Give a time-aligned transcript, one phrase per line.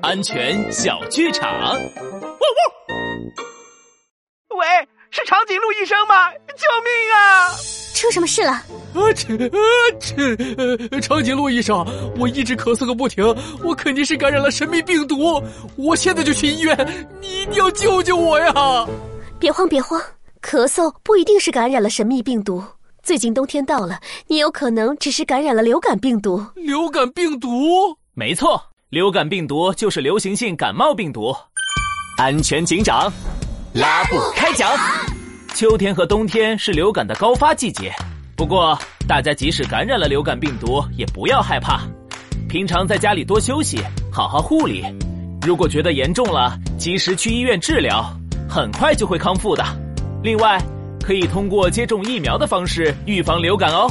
[0.00, 1.74] 安全小剧场。
[4.56, 4.66] 喂，
[5.10, 6.30] 是长颈鹿医生吗？
[6.32, 7.50] 救命啊！
[7.94, 8.52] 出什么事了？
[8.52, 9.50] 啊切啊
[10.00, 10.14] 切！
[10.90, 11.84] 呃，长颈鹿医生，
[12.18, 13.24] 我一直咳嗽个不停，
[13.62, 15.42] 我肯定是感染了神秘病毒，
[15.76, 18.52] 我现在就去医院，你一定要救救我呀！
[19.38, 20.00] 别慌别慌，
[20.42, 22.62] 咳嗽不一定是感染了神秘病毒。
[23.02, 23.98] 最近冬天到了，
[24.28, 26.44] 你有可能只是感染了流感病毒。
[26.54, 27.48] 流感病毒？
[28.14, 28.62] 没错，
[28.92, 31.34] 流感病毒就是流行性感冒病毒。
[32.18, 33.10] 安全警长，
[33.72, 34.70] 拉布开讲。
[35.54, 37.90] 秋天和冬天是流感的高发季节，
[38.36, 41.80] 不过大家即使感染了流感病毒，也不要害怕。
[42.50, 43.80] 平常在家里多休息，
[44.12, 44.84] 好好护理。
[45.40, 48.04] 如果觉得严重了，及时去医院治疗，
[48.46, 49.64] 很快就会康复的。
[50.22, 50.62] 另外，
[51.02, 53.90] 可以通过接种疫苗的方式预防流感哦。